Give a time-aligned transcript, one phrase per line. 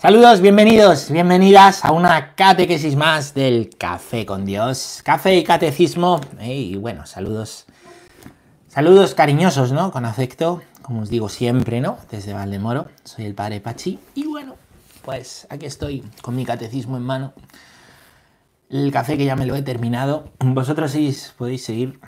[0.00, 5.02] Saludos, bienvenidos, bienvenidas a una catequesis más del Café con Dios.
[5.04, 6.22] Café y catecismo.
[6.40, 7.66] Y bueno, saludos.
[8.68, 9.90] Saludos cariñosos, ¿no?
[9.90, 11.98] Con afecto, como os digo siempre, ¿no?
[12.10, 12.86] Desde Valdemoro.
[13.04, 13.98] Soy el padre Pachi.
[14.14, 14.56] Y bueno,
[15.04, 17.34] pues aquí estoy con mi catecismo en mano.
[18.70, 20.30] El café que ya me lo he terminado.
[20.38, 22.00] Vosotros sí podéis seguir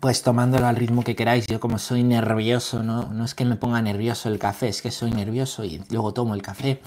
[0.00, 1.46] pues tomándolo al ritmo que queráis.
[1.46, 4.90] Yo como soy nervioso, no, no es que me ponga nervioso el café, es que
[4.90, 6.80] soy nervioso y luego tomo el café.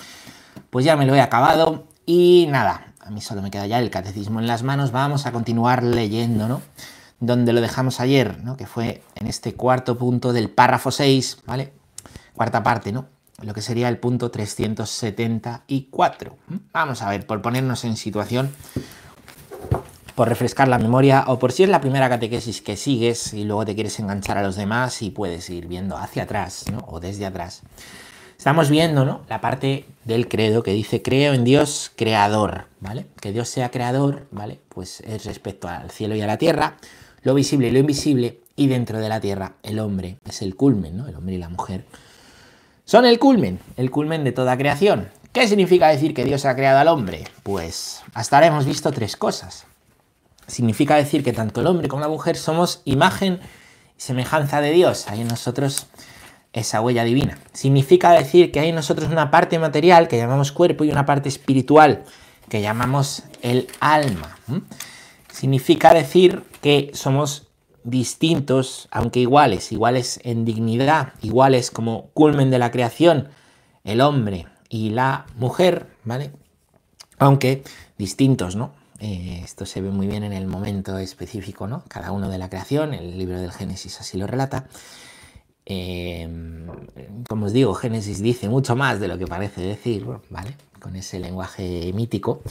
[0.70, 3.90] Pues ya me lo he acabado y nada, a mí solo me queda ya el
[3.90, 4.92] catecismo en las manos.
[4.92, 6.62] Vamos a continuar leyendo, ¿no?
[7.20, 8.56] Donde lo dejamos ayer, ¿no?
[8.56, 11.74] Que fue en este cuarto punto del párrafo 6, ¿vale?
[12.34, 13.08] Cuarta parte, ¿no?
[13.42, 16.38] Lo que sería el punto 374.
[16.74, 18.52] Vamos a ver, por ponernos en situación
[20.20, 23.64] por refrescar la memoria o por si es la primera catequesis que sigues y luego
[23.64, 26.84] te quieres enganchar a los demás y puedes ir viendo hacia atrás ¿no?
[26.90, 27.62] o desde atrás.
[28.38, 29.22] Estamos viendo ¿no?
[29.30, 33.06] la parte del credo que dice creo en Dios creador, ¿vale?
[33.22, 34.60] Que Dios sea creador, ¿vale?
[34.68, 36.76] Pues es respecto al cielo y a la tierra,
[37.22, 40.98] lo visible y lo invisible, y dentro de la tierra el hombre es el culmen,
[40.98, 41.08] ¿no?
[41.08, 41.86] El hombre y la mujer
[42.84, 45.08] son el culmen, el culmen de toda creación.
[45.32, 47.24] ¿Qué significa decir que Dios ha creado al hombre?
[47.44, 49.69] Pues hasta ahora hemos visto tres cosas
[50.50, 53.40] significa decir que tanto el hombre como la mujer somos imagen
[53.98, 55.08] y semejanza de Dios.
[55.08, 55.88] Hay en nosotros
[56.54, 57.38] esa huella divina.
[57.54, 61.30] Significa decir que hay en nosotros una parte material que llamamos cuerpo y una parte
[61.30, 62.04] espiritual
[62.50, 64.38] que llamamos el alma.
[65.32, 67.48] Significa decir que somos
[67.84, 73.30] distintos, aunque iguales, iguales en dignidad, iguales como culmen de la creación,
[73.84, 76.32] el hombre y la mujer, ¿vale?
[77.20, 77.64] Aunque
[77.98, 78.79] distintos, ¿no?
[79.00, 81.84] Eh, esto se ve muy bien en el momento específico, ¿no?
[81.88, 84.68] Cada uno de la creación, el libro del Génesis así lo relata.
[85.66, 86.68] Em,
[87.30, 90.56] como os digo, Génesis dice mucho más de lo que parece decir, ¿vale?
[90.80, 92.42] Con ese lenguaje mítico.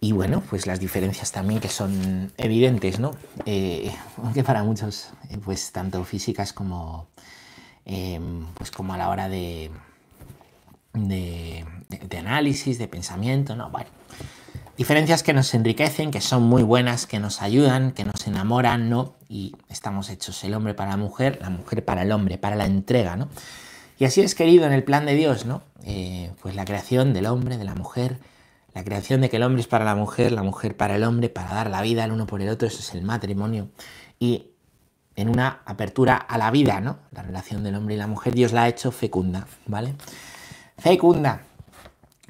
[0.00, 3.12] Y bueno, pues las diferencias también que son evidentes, ¿no?
[3.46, 7.06] Eh, aunque para muchos, eh, pues tanto físicas como,
[7.84, 9.70] em, pues como a la hora de,
[10.94, 13.70] de, de análisis, de pensamiento, ¿no?
[13.70, 13.90] Bueno,
[14.80, 19.14] Diferencias que nos enriquecen, que son muy buenas, que nos ayudan, que nos enamoran, ¿no?
[19.28, 22.64] Y estamos hechos el hombre para la mujer, la mujer para el hombre, para la
[22.64, 23.28] entrega, ¿no?
[23.98, 25.60] Y así es querido en el plan de Dios, ¿no?
[25.84, 28.20] Eh, pues la creación del hombre, de la mujer,
[28.72, 31.28] la creación de que el hombre es para la mujer, la mujer para el hombre,
[31.28, 33.68] para dar la vida el uno por el otro, eso es el matrimonio.
[34.18, 34.52] Y
[35.14, 37.00] en una apertura a la vida, ¿no?
[37.10, 39.94] La relación del hombre y la mujer, Dios la ha hecho fecunda, ¿vale?
[40.78, 41.42] Fecunda,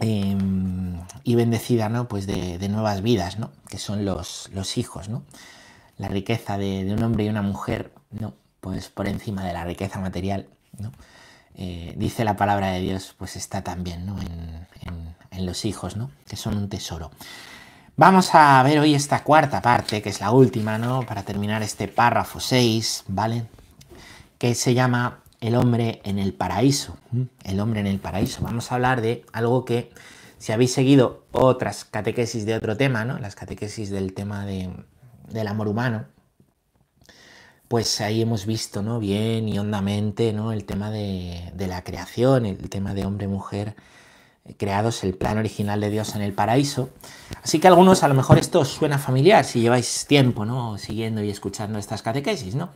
[0.01, 2.09] Em, y bendecida ¿no?
[2.09, 3.51] pues de, nuevas vidas, ¿no?
[3.69, 5.09] que son los, los hijos.
[5.09, 5.23] ¿no?
[5.99, 8.35] La riqueza de, un hombre y una mujer, ¿no?
[8.61, 10.47] pues por encima de la riqueza material,
[10.79, 10.93] ¿no?
[11.57, 14.17] Eh, dice la palabra de Dios, pues está también ¿no?
[14.21, 14.67] en,
[15.31, 16.11] en, los hijos, ¿no?
[16.29, 17.11] que son un tesoro.
[17.97, 21.03] Vamos a ver hoy esta cuarta parte, que es la última, ¿no?
[21.03, 23.45] Para terminar este párrafo 6, ¿vale?
[24.39, 26.97] Que se llama el hombre en el paraíso.
[27.45, 28.43] El hombre en el paraíso.
[28.43, 29.91] Vamos a hablar de algo que,
[30.39, 33.19] si habéis seguido otras catequesis de otro tema, ¿no?
[33.19, 36.07] las catequesis del tema del amor humano,
[37.69, 38.99] pues ahí hemos visto ¿no?
[38.99, 40.53] bien y hondamente ¿no?
[40.53, 43.77] el tema de, la creación, el tema de hombre-mujer
[44.57, 46.91] creados, el plan original de Dios en el paraíso.
[47.43, 50.77] Así que a algunos a lo mejor esto os suena familiar si lleváis tiempo ¿no?
[50.77, 52.71] siguiendo y escuchando estas catequesis, ¿no?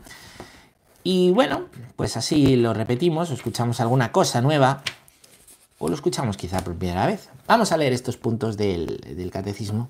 [1.06, 1.66] Y bueno,
[1.96, 4.82] pues así lo repetimos, escuchamos alguna cosa nueva,
[5.78, 7.28] o lo escuchamos quizá por primera vez.
[7.46, 9.86] Vamos a leer estos puntos del, catecismo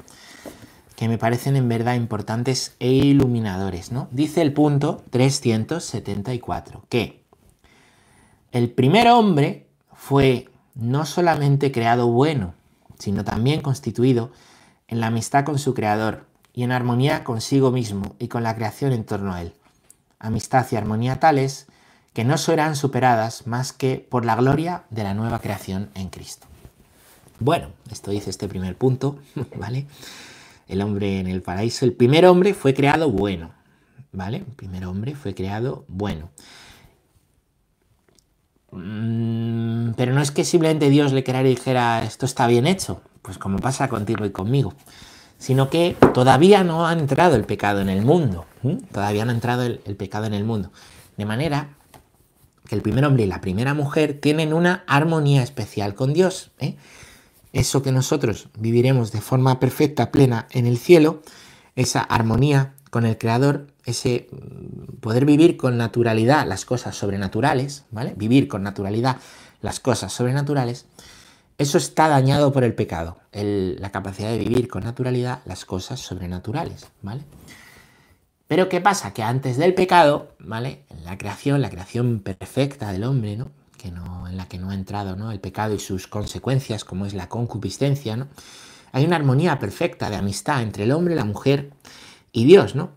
[0.97, 3.93] que me parecen en verdad importantes e iluminadores.
[3.93, 4.09] ¿no?
[4.11, 7.23] Dice el punto 374 que
[8.51, 12.55] el primer hombre fue no solamente creado bueno,
[12.99, 14.33] sino también constituido
[14.89, 18.93] en la amistad con su creador y en armonía consigo mismo y con la creación
[18.93, 19.55] en torno a él
[20.25, 21.67] amistad y armonía tales
[22.13, 26.47] que no serán superadas más que por la gloria de la nueva creación en Cristo.
[27.41, 29.19] Bueno, esto dice este primer punto,
[29.57, 29.87] ¿vale?
[30.67, 33.51] El hombre en el paraíso, el primer hombre fue creado bueno,
[34.13, 34.39] ¿vale?
[34.39, 36.31] El primer hombre fue creado bueno.
[38.71, 43.03] Mm, pero no es que simplemente Dios le creara y dijera, esto está bien hecho,
[43.23, 44.75] pues como pasa contigo y conmigo
[45.45, 48.47] sino que todavía no ha entrado el pecado en el mundo.
[48.93, 50.73] Todavía no ha entrado el, pecado en el mundo.
[51.19, 51.69] De manera
[52.67, 56.51] que el primer hombre y la primera mujer tienen una armonía especial con Dios.
[56.61, 56.77] ¿eh?
[57.53, 61.21] Eso que nosotros viviremos de forma perfecta, plena en el cielo,
[61.77, 68.15] esa armonía con el Creador, ese mm, poder vivir con naturalidad las cosas sobrenaturales, ¿vale?
[68.17, 69.19] Vivir con naturalidad
[69.61, 70.87] las cosas sobrenaturales,
[71.57, 76.87] eso está dañado por el pecado, la capacidad de vivir con naturalidad las cosas sobrenaturales,
[77.03, 77.23] ¿vale?
[78.49, 79.15] Pero ¿qué pasa?
[79.15, 80.85] Que antes del pecado, ¿vale?
[80.91, 83.51] En la creación, la creación perfecta del hombre, ¿no?
[83.79, 85.31] Que no en la que no ha entrado, ¿no?
[85.31, 88.29] El pecado y sus consecuencias, como es la concupiscencia, ¿no?
[88.93, 91.71] Hay una armonía perfecta de amistad entre el hombre, la mujer
[92.33, 92.91] y Dios, ¿no?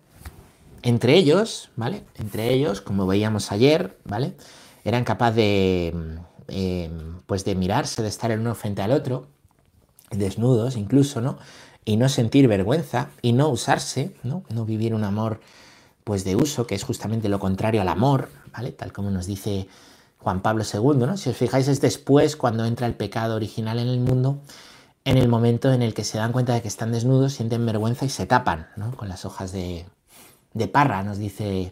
[0.81, 2.03] Entre ellos, ¿vale?
[2.15, 4.35] Entre ellos, como veíamos ayer, ¿vale?
[4.83, 6.17] Eran capaces de,
[6.47, 6.89] eh,
[7.25, 9.27] pues de mirarse, de estar el uno frente al otro,
[10.11, 11.37] desnudos incluso, ¿no?
[11.87, 14.43] y no sentir vergüenza y no usarse, ¿no?
[14.49, 15.39] No vivir un amor
[16.03, 18.73] pues de uso, que es justamente lo contrario al amor, ¿vale?
[18.73, 19.69] Tal como nos dice
[20.19, 21.15] Juan Pablo II, ¿no?
[21.15, 24.41] Si os fijáis es después cuando entra el pecado original en el mundo,
[25.05, 28.03] en el momento en el que se dan cuenta de que están desnudos, sienten vergüenza
[28.03, 28.93] y se tapan, ¿no?
[28.97, 29.85] Con las hojas de,
[30.53, 31.71] de parra, nos dice,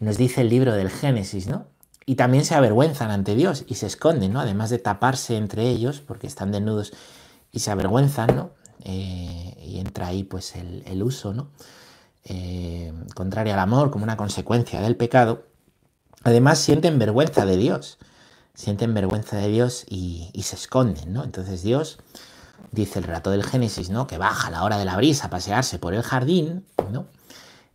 [0.00, 1.66] nos dice el libro del Génesis, ¿no?
[2.04, 4.40] Y también se avergüenzan ante Dios y se esconden, ¿no?
[4.40, 6.92] Además de taparse entre ellos, porque están desnudos
[7.52, 8.50] y se avergüenzan, ¿no?
[8.84, 11.48] Eh, y entra ahí pues el, uso, ¿no?
[12.24, 15.44] Eh, contrario al amor, como una consecuencia del pecado,
[16.24, 17.98] además sienten vergüenza de Dios,
[18.54, 21.22] sienten vergüenza de Dios y, se esconden, ¿no?
[21.22, 21.98] Entonces Dios,
[22.72, 24.08] dice el relato del Génesis, ¿no?
[24.08, 27.06] Que baja a la hora de la brisa a pasearse por el jardín, ¿no?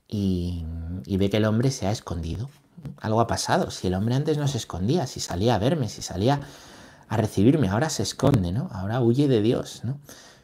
[0.10, 0.66] Y,
[1.06, 2.50] y ve que el hombre se ha escondido.
[3.02, 3.72] Algo ha pasado.
[3.72, 6.42] Si el hombre antes no se escondía, si salía a verme, si salía
[7.10, 8.70] a recibirme, ahora se esconde, ¿no?
[8.72, 10.00] Ahora huye de Dios, ¿no?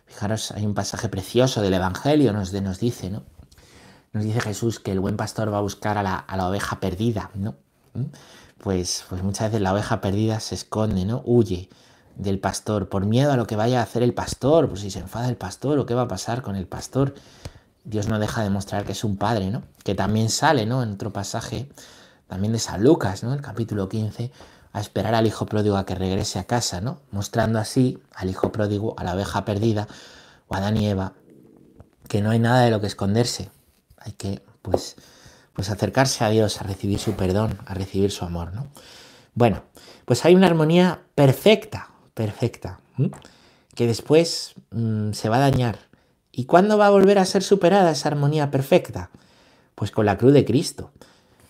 [0.06, 3.24] Fijaros, hay un pasaje precioso del Evangelio, nos, nos dice, ¿no?
[4.13, 7.56] Nos dice Jesús que el buen pastor va a buscar a la, oveja perdida, ¿no?
[7.94, 8.06] ¿Mm?
[8.59, 11.21] Pues, pues muchas veces la oveja perdida se esconde, ¿no?
[11.25, 11.69] Huye
[12.15, 15.00] del pastor por miedo a lo que vaya a hacer el pastor, pues si se
[15.00, 17.15] enfada el pastor o qué va a pasar con el pastor.
[17.83, 19.63] Dios no deja de mostrar que es un padre, ¿no?
[19.83, 20.83] Que también sale, ¿no?
[20.83, 21.68] En otro pasaje,
[22.33, 23.31] también de San Lucas, ¿no?
[23.31, 24.31] El capítulo 15,
[24.71, 27.00] a esperar al hijo pródigo a que regrese a casa, ¿no?
[27.12, 29.88] Mostrando así al hijo pródigo, a la oveja perdida,
[30.47, 31.13] o a Adán y Eva,
[32.07, 33.51] que no hay nada de lo que esconderse.
[33.97, 34.95] Hay que, pues,
[35.53, 38.65] pues acercarse a Dios, a recibir su perdón, a recibir su amor, ¿no?
[39.36, 39.62] Bueno,
[40.06, 42.79] pues hay una armonía perfecta, perfecta,
[43.75, 45.77] que después mm, se va a dañar.
[46.31, 49.12] ¿Y cuándo va a volver a ser superada esa armonía perfecta?
[49.75, 50.89] Pues con la cruz de Cristo.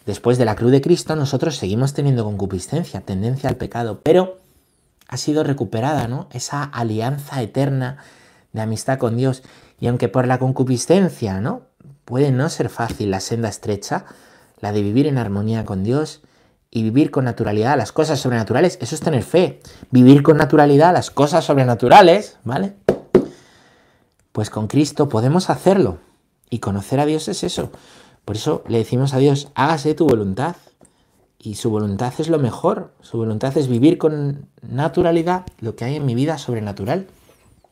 [0.06, 4.38] Después de la cruz de Cristo nosotros seguimos teniendo concupiscencia, tendencia al pecado, pero
[5.08, 6.28] ha sido recuperada, ¿no?
[6.32, 7.98] Esa alianza eterna
[8.52, 9.44] de amistad con Dios.
[9.80, 11.62] Y aunque por la concupiscencia, ¿no?
[12.06, 14.06] Puede no ser fácil la senda estrecha,
[14.60, 16.22] la de vivir en armonía con Dios
[16.70, 19.62] y vivir con naturalidad las cosas sobrenaturales, eso es tener fe.
[19.92, 22.74] Vivir con naturalidad las cosas sobrenaturales, ¿vale?
[24.32, 26.00] Pues con Cristo podemos hacerlo.
[26.50, 27.72] Y conocer a Dios es eso.
[28.26, 30.56] Por eso le decimos a Dios, hágase tu voluntad.
[31.40, 32.94] Y su voluntad es lo mejor.
[33.02, 37.08] Su voluntad es vivir con naturalidad lo que hay en mi vida sobrenatural.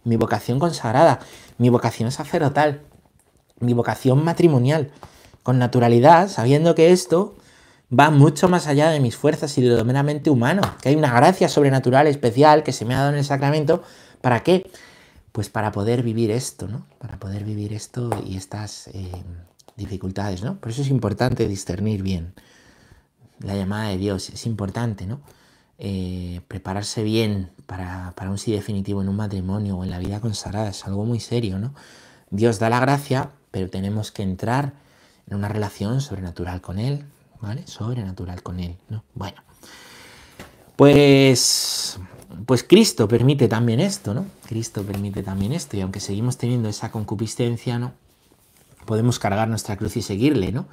[0.03, 1.19] Mi vocación consagrada,
[1.57, 2.81] mi vocación sacerdotal,
[3.59, 4.91] mi vocación matrimonial.
[5.43, 7.35] Con naturalidad, sabiendo que esto
[7.97, 10.61] va mucho más allá de mis fuerzas y de lo meramente humano.
[10.81, 13.83] Que hay una gracia sobrenatural especial que se me ha dado en el sacramento.
[14.19, 14.69] ¿Para qué?
[15.31, 16.85] Pues para poder vivir esto, ¿no?
[16.97, 18.89] Para poder vivir esto y estas...
[18.89, 19.11] Eh,
[19.75, 20.57] dificultades, ¿no?
[20.57, 22.33] Por eso es importante discernir bien
[23.39, 25.21] la llamada de Dios, es importante, ¿no?
[25.83, 30.69] Eh, prepararse bien para, un sí definitivo en un matrimonio o en la vida consagrada
[30.69, 31.73] es algo muy serio, ¿no?
[32.29, 34.73] Dios da la gracia, pero tenemos que entrar
[35.27, 37.03] en una relación sobrenatural con Él,
[37.41, 37.65] ¿vale?
[37.65, 39.03] Sobrenatural con Él, ¿no?
[39.15, 39.41] Bueno,
[40.75, 41.99] pues,
[42.45, 44.25] pues Cristo permite también esto, ¿no?
[44.45, 47.93] Cristo permite también esto, y aunque seguimos teniendo esa concupiscencia, ¿no?
[48.85, 50.67] Podemos cargar nuestra cruz y seguirle, ¿no?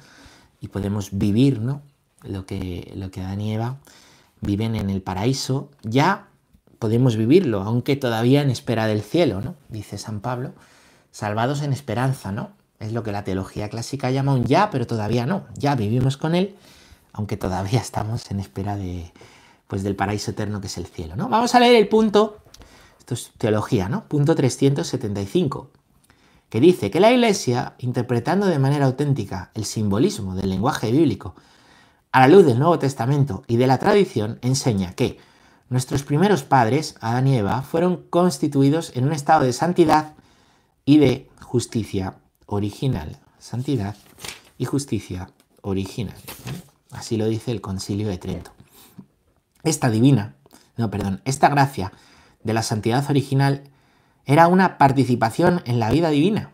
[0.59, 1.81] Y podemos vivir, ¿no?
[2.23, 3.77] Lo que, lo que Adán y Eva
[4.41, 6.27] viven en el paraíso, ya
[6.79, 9.55] podemos vivirlo, aunque todavía en espera del cielo, ¿no?
[9.67, 10.53] Dice San Pablo,
[11.11, 12.51] salvados en esperanza, ¿no?
[12.79, 15.45] Es lo que la teología clásica llama un ya, pero todavía no.
[15.55, 16.55] Ya vivimos con él,
[17.11, 19.11] aunque todavía estamos en espera de,
[19.67, 21.27] pues, del paraíso eterno que es el cielo, ¿no?
[21.27, 22.39] Vamos a leer el punto,
[22.97, 24.05] esto es teología, ¿no?
[24.05, 25.78] Punto 375
[26.49, 31.35] que dice que la Iglesia, interpretando de manera auténtica el simbolismo del lenguaje bíblico
[32.11, 35.19] a la luz del Nuevo Testamento y de la tradición, enseña que
[35.69, 40.15] nuestros primeros padres, Adán y Eva, fueron constituidos en un estado de santidad
[40.85, 42.15] y de justicia
[42.47, 43.19] original.
[43.37, 43.95] Santidad
[44.57, 45.29] y justicia
[45.61, 46.17] original.
[46.91, 48.51] Así lo dice el Concilio de Trento.
[49.63, 50.35] Esta divina,
[50.77, 51.91] no, perdón, esta gracia
[52.43, 53.63] de la santidad original
[54.29, 56.51] era una participación en la vida divina.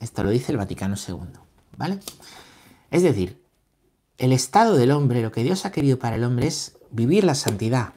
[0.00, 1.38] Esto lo dice el Vaticano II,
[1.76, 2.00] ¿vale?
[2.90, 3.40] Es decir,
[4.18, 7.36] el estado del hombre, lo que Dios ha querido para el hombre es vivir la
[7.36, 7.92] santidad.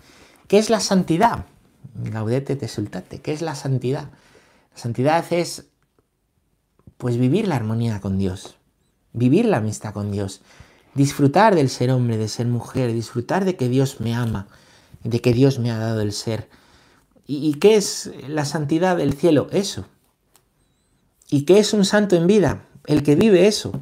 [0.48, 1.48] ¿Qué es la santidad?
[1.96, 3.20] Gaudete te sultate.
[3.20, 4.12] ¿Qué es la santidad?
[4.76, 5.66] La santidad es
[6.98, 8.58] pues vivir la armonía con Dios,
[9.12, 10.42] vivir la amistad con Dios,
[10.94, 14.46] disfrutar del ser hombre, de ser mujer, disfrutar de que Dios me ama,
[15.04, 16.48] de que Dios me ha dado el ser.
[17.28, 19.48] ¿Y, qué es la santidad del cielo?
[19.52, 19.86] Eso.
[21.30, 22.66] ¿Y qué es un santo en vida?
[22.86, 23.82] El que vive eso.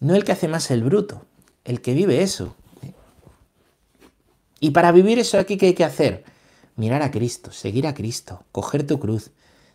[0.00, 1.24] No el que hace más el bruto,
[1.64, 2.54] el que vive eso.
[4.60, 6.24] Y para vivir eso aquí, ¿qué hay que hacer?
[6.76, 9.30] Mirar a Cristo, seguir a Cristo, coger tu cruz,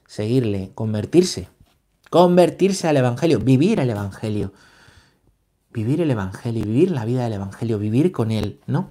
[0.06, 1.50] seguirle, convertirse.
[2.10, 4.54] Convertirse al Evangelio, vivir el Evangelio.
[5.74, 8.90] Vivir el Evangelio, vivir la vida del Evangelio, vivir con Él, ¿no?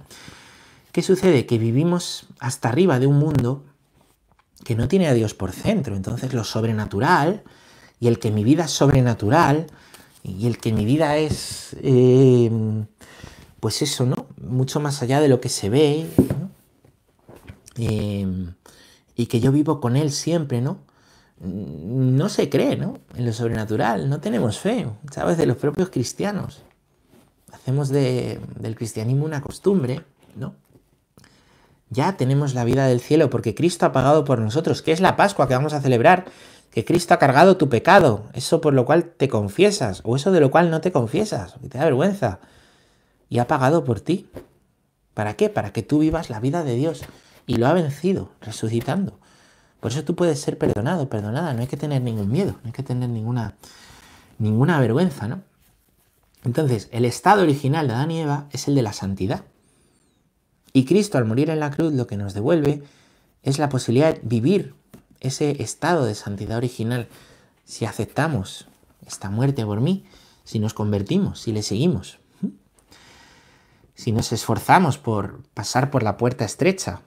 [0.91, 1.45] ¿Qué sucede?
[1.45, 3.63] Que vivimos hasta arriba de un mundo
[4.63, 5.95] que no tiene a Dios por centro.
[5.95, 7.43] Entonces lo sobrenatural
[7.99, 9.67] y el que mi vida es sobrenatural
[10.23, 12.51] y el que mi vida es, eh,
[13.59, 14.27] pues eso, ¿no?
[14.41, 16.49] Mucho más allá de lo que se ve, ¿no?
[17.77, 18.27] Eh,
[19.15, 20.79] y que yo vivo con Él siempre, ¿no?
[21.39, 22.99] no se cree, ¿no?
[23.15, 25.37] En lo sobrenatural, no tenemos fe, ¿sabes?
[25.37, 26.63] De los propios cristianos.
[27.51, 30.03] Hacemos del cristianismo una costumbre,
[30.35, 30.55] ¿no?
[31.89, 35.15] Ya tenemos la vida del cielo porque Cristo ha pagado por nosotros, que es la
[35.15, 36.25] Pascua que vamos a celebrar,
[36.71, 40.41] que Cristo ha cargado tu pecado, eso por lo cual te confiesas, o eso de
[40.41, 42.39] lo cual no te confiesas, que te da vergüenza,
[43.29, 44.29] y ha pagado por ti.
[45.13, 45.49] ¿Para qué?
[45.49, 47.01] Para que tú vivas la vida de Dios.
[47.45, 49.19] Y lo ha vencido, resucitando.
[49.79, 52.71] Por eso tú puedes ser perdonado, perdonada, no hay que tener ningún miedo, no hay
[52.71, 53.55] que tener ninguna,
[54.37, 55.41] ninguna vergüenza, ¿no?
[56.43, 59.43] Entonces, el estado original de Adán y Eva es el de la santidad.
[60.77, 62.83] Y Cristo al morir en la cruz lo que nos devuelve
[63.41, 64.75] es la posibilidad de vivir
[65.19, 67.07] ese estado de santidad original.
[67.65, 68.67] Si aceptamos
[69.03, 70.05] esta muerte por mí,
[70.43, 72.19] si nos convertimos, si le seguimos,
[73.95, 77.01] si nos esforzamos por pasar por la puerta estrecha,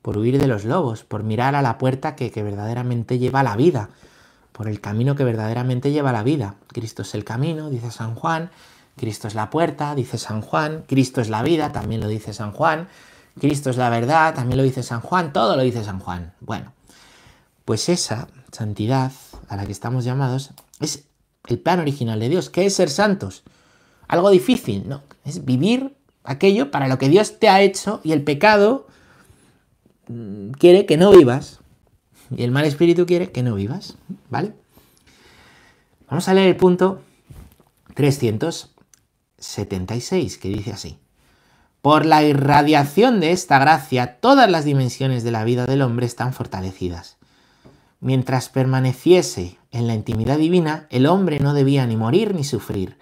[0.00, 3.90] por huir de los lobos, por mirar a la puerta que, verdaderamente lleva la vida,
[4.52, 6.54] por el camino que verdaderamente lleva la vida.
[6.68, 8.50] Cristo es el camino, dice San Juan,
[8.96, 12.52] Cristo es la puerta, dice San Juan, Cristo es la vida, también lo dice San
[12.52, 12.88] Juan,
[13.40, 16.34] Cristo es la verdad, también lo dice San Juan, todo lo dice San Juan.
[16.40, 16.72] Bueno,
[17.64, 19.12] pues esa santidad
[19.48, 21.04] a la que estamos llamados es
[21.46, 23.42] el plan original de Dios, que es ser santos.
[24.08, 25.02] Algo difícil, ¿no?
[25.24, 28.86] Es vivir aquello para lo que Dios te ha hecho y el pecado
[30.58, 31.60] quiere que no vivas.
[32.30, 33.96] Y el mal espíritu quiere que no vivas.
[34.30, 34.54] ¿Vale?
[36.08, 37.00] Vamos a leer el punto
[39.42, 40.98] 376, que dice así.
[41.82, 46.32] Por la irradiación de esta gracia, todas las dimensiones de la vida del hombre están
[46.32, 47.16] fortalecidas.
[48.00, 52.98] Mientras permaneciese en la intimidad divina, el hombre no debía ni morir ni sufrir.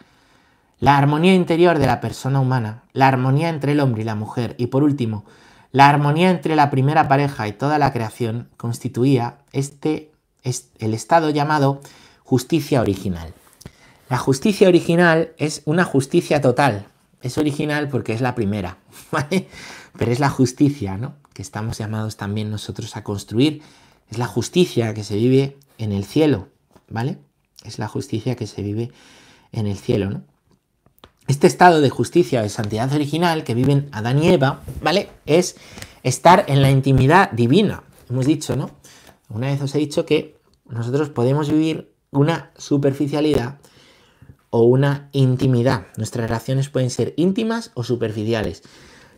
[0.78, 4.54] La armonía interior de la persona humana, la armonía entre el hombre y la mujer,
[4.58, 5.26] y por último,
[5.72, 10.10] la armonía entre la primera pareja y toda la creación constituía este,
[10.42, 11.80] el estado llamado
[12.24, 13.34] justicia original.
[14.10, 16.88] La justicia original es una justicia total.
[17.22, 18.76] Es original porque es la primera,
[19.12, 19.46] ¿vale?
[19.96, 21.14] Pero es la justicia, ¿no?
[21.32, 23.62] Que estamos llamados también nosotros a construir.
[24.10, 26.48] Es la justicia que se vive en el cielo,
[26.88, 27.18] ¿vale?
[27.64, 28.90] Es la justicia que se vive
[29.52, 30.22] en el cielo.
[31.28, 35.08] Este estado de justicia, de santidad original que viven Adán y Eva, ¿vale?
[35.24, 35.54] Es
[36.02, 37.84] estar en la intimidad divina.
[38.08, 38.72] Hemos dicho, ¿no?
[39.28, 40.36] Una vez os he dicho que
[40.68, 43.60] nosotros podemos vivir una superficialidad
[44.50, 45.86] o una intimidad.
[45.96, 48.62] Nuestras relaciones pueden ser íntimas o superficiales.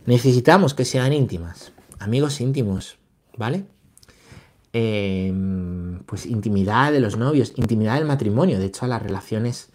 [0.06, 2.98] Necesitamos que sean íntimas, amigos íntimos,
[3.36, 3.64] ¿vale?
[4.72, 8.58] Em, pues intimidad de los novios, intimidad del matrimonio.
[8.58, 9.68] De hecho, a las relaciones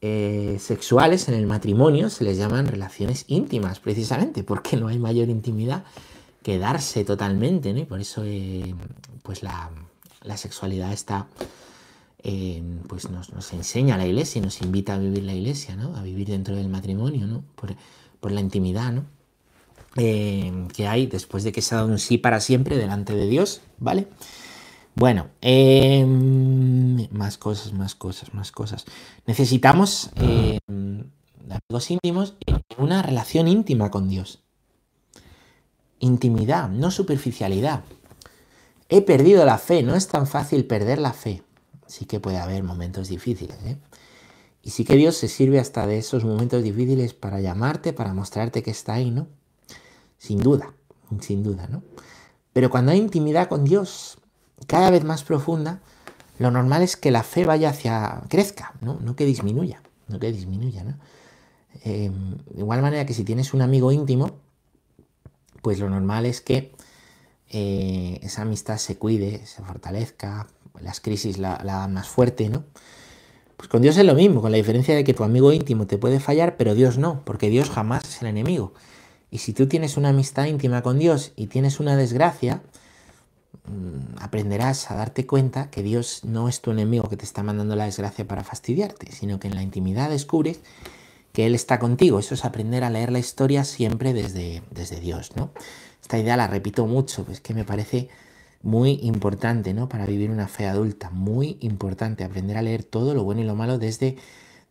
[0.00, 5.28] eh, sexuales en el matrimonio se les llaman relaciones íntimas, precisamente, porque no hay mayor
[5.28, 5.84] intimidad
[6.42, 7.80] que darse totalmente, ¿no?
[7.80, 8.74] Y por eso eh,
[9.22, 9.70] pues la,
[10.36, 11.26] sexualidad está,
[12.22, 15.96] eh, pues nos, enseña la iglesia y nos invita a vivir la iglesia, ¿no?
[15.96, 17.44] A vivir dentro del matrimonio, ¿no?
[17.54, 17.74] Por,
[18.20, 19.04] por la intimidad, ¿no?
[19.94, 23.60] que hay después de que se ha dado un sí para siempre delante de Dios,
[23.78, 24.06] ¿vale?
[24.94, 28.84] Bueno, em, más cosas, más cosas, más cosas.
[29.26, 32.34] Necesitamos, eh, amigos íntimos,
[32.76, 34.40] una relación íntima con Dios.
[36.00, 37.82] Intimidad, no superficialidad.
[38.88, 41.42] He perdido la fe, no es tan fácil perder la fe.
[41.90, 43.76] Sí que puede haber momentos difíciles, ¿eh?
[44.62, 48.62] Y sí que Dios se sirve hasta de esos momentos difíciles para llamarte, para mostrarte
[48.62, 49.26] que está ahí, ¿no?
[50.18, 50.72] Sin duda,
[51.20, 51.82] sin duda, ¿no?
[52.52, 54.18] Pero cuando hay intimidad con Dios,
[54.68, 55.80] cada vez más profunda,
[56.38, 59.82] lo normal es que la fe vaya hacia, crezca, no, no que disminuya.
[60.06, 60.98] no que disminuya, ¿no?
[61.82, 64.38] Em, de igual manera que si tienes un amigo íntimo,
[65.62, 66.72] pues lo normal es que
[67.48, 70.46] eh, esa amistad se cuide, se fortalezca,
[70.80, 72.64] las crisis la, más fuerte, ¿no?
[73.56, 75.98] Pues con Dios es lo mismo, con la diferencia de que tu amigo íntimo te
[75.98, 78.72] puede fallar, pero Dios no, porque Dios jamás es el enemigo.
[79.30, 82.62] Y si tú tienes una amistad íntima con Dios y tienes una desgracia,
[83.66, 87.76] mm, aprenderás a darte cuenta que Dios no es tu enemigo que te está mandando
[87.76, 90.60] la desgracia para fastidiarte, sino que en la intimidad descubres
[91.32, 92.18] que Él está contigo.
[92.18, 95.50] Eso es aprender a leer la historia siempre desde, desde Dios, ¿no?
[96.00, 98.08] Esta idea la repito mucho, es que me parece
[98.62, 99.88] muy importante, ¿no?
[99.88, 103.54] Para vivir una fe adulta, muy importante aprender a leer todo lo bueno y lo
[103.54, 104.16] malo desde,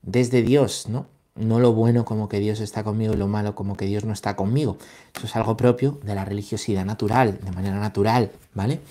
[0.01, 1.07] desde Dios, ¿no?
[1.35, 4.13] No lo bueno como que Dios está conmigo y lo malo como que Dios no
[4.13, 4.77] está conmigo.
[5.15, 8.81] Eso es algo propio de la religiosidad natural, de manera natural, ¿vale?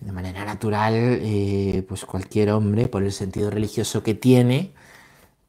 [0.00, 4.72] De manera natural, eh, pues cualquier hombre, por el sentido religioso que tiene,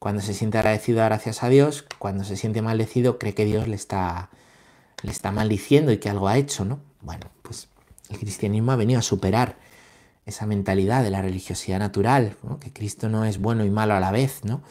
[0.00, 1.84] cuando se siente agradecido, gracias a Dios.
[1.98, 4.30] Cuando se siente maldecido, cree que Dios le está,
[5.02, 6.80] le está maldiciendo y que algo ha hecho, ¿no?
[7.02, 7.26] Bueno,
[8.10, 9.56] el cristianismo ha venido a superar
[10.26, 14.10] esa mentalidad de la religiosidad natural, que Cristo no es bueno y malo a la
[14.10, 14.62] vez, ¿no?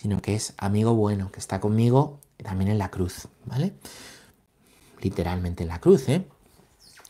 [0.00, 3.74] sino que es amigo bueno, que está conmigo también en la cruz, ¿vale?
[5.02, 6.24] Literalmente en la cruz, ¿eh?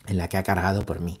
[0.07, 1.17] En la que ha cargado por mí.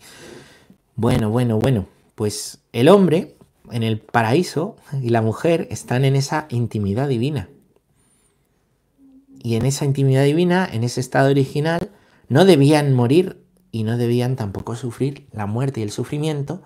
[0.97, 3.37] Bueno, bueno, bueno, pues el hombre
[3.71, 7.47] en el paraíso y la mujer están en esa intimidad divina.
[9.41, 11.89] Y en esa intimidad divina, en ese estado original,
[12.27, 13.41] no debían morir
[13.71, 16.61] y no debían tampoco sufrir la muerte y el sufrimiento.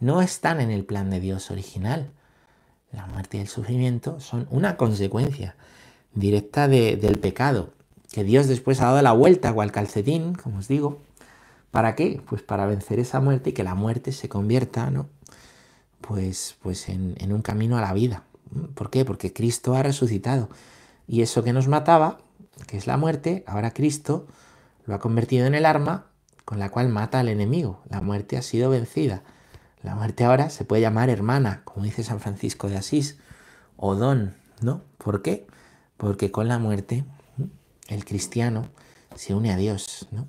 [0.00, 2.10] No están en el plan de Dios original.
[2.92, 5.56] La muerte y el sufrimiento son una consecuencia
[6.14, 7.70] directa del pecado,
[8.12, 11.00] que Dios después ha dado la vuelta al calcetín, como os digo.
[11.72, 12.22] ¿Para qué?
[12.28, 15.08] Pues para vencer esa muerte y que la muerte se convierta ¿no?
[16.00, 18.22] pues, pues en, un camino a la vida.
[18.74, 19.04] ¿Por qué?
[19.04, 20.48] Porque Cristo ha resucitado.
[21.08, 22.18] Y eso que nos mataba,
[22.68, 24.26] que es la muerte, ahora Cristo
[24.86, 26.06] lo ha convertido en el arma
[26.44, 27.82] con la cual mata al enemigo.
[27.88, 29.22] La muerte ha sido vencida.
[29.82, 33.18] La muerte ahora se puede llamar hermana, como dice San Francisco de Asís,
[33.76, 34.82] o don, ¿no?
[34.98, 35.46] ¿Por qué?
[35.96, 37.04] Porque con la muerte
[37.88, 38.68] el cristiano
[39.14, 40.26] se une a Dios, ¿no?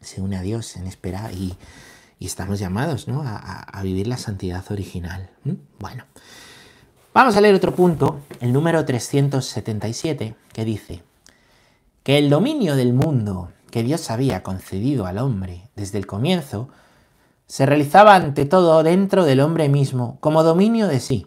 [0.00, 1.56] Se une a Dios en espera y,
[2.22, 3.24] y estamos llamados ¿no?
[3.26, 5.30] a, vivir la santidad original.
[5.80, 6.04] Bueno,
[7.12, 11.02] vamos a leer otro punto, el número 377, que dice
[12.04, 16.68] que el dominio del mundo que Dios había concedido al hombre desde el comienzo
[17.46, 21.26] se realizaba ante todo dentro del hombre mismo como dominio de sí.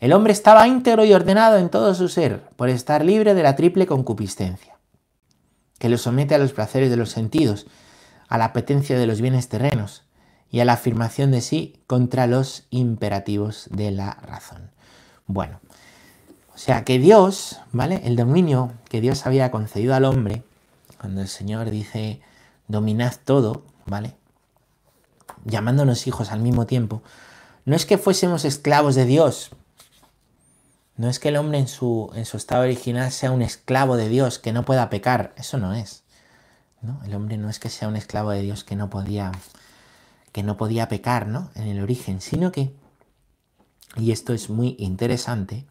[0.00, 3.54] El hombre estaba íntegro y ordenado en todo su ser por estar libre de la
[3.54, 4.78] triple concupiscencia,
[5.78, 7.66] que lo somete a los placeres de los sentidos,
[8.28, 10.04] a la apetencia de los bienes terrenos
[10.50, 14.70] y a la afirmación de sí contra los imperativos de la razón.
[15.26, 15.60] Bueno,
[16.54, 18.00] o sea que Dios, ¿vale?
[18.04, 20.44] El dominio que Dios había concedido al hombre,
[21.02, 22.20] cuando el Señor dice,
[22.68, 24.14] dominad todo, ¿vale?
[25.44, 27.02] Llamándonos hijos al mismo tiempo,
[27.64, 29.50] no es que fuésemos esclavos de Dios,
[30.96, 34.08] no es que el hombre en su, en su estado original sea un esclavo de
[34.08, 36.04] Dios, que no pueda pecar, eso no es.
[37.04, 39.32] El hombre no es que sea un esclavo de Dios que no podía,
[40.30, 41.50] que no podía pecar ¿no?
[41.56, 42.72] en el origen, sino que,
[43.96, 45.66] y esto es muy interesante,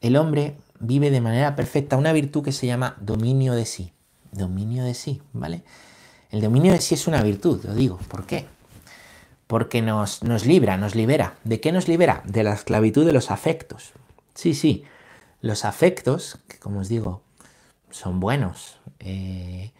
[0.00, 3.92] el hombre vive de manera perfecta una virtud que se llama dominio de sí.
[4.32, 5.62] Dominio de sí, ¿vale?
[6.30, 7.98] El dominio de sí es una virtud, lo digo.
[8.08, 8.46] ¿Por qué?
[9.46, 11.34] Porque nos, nos libra, nos libera.
[11.44, 12.22] ¿De qué nos libera?
[12.24, 13.92] De la esclavitud de los afectos.
[14.34, 14.84] Sí, sí,
[15.42, 17.22] los afectos, que como os digo,
[17.90, 19.72] son buenos, eh,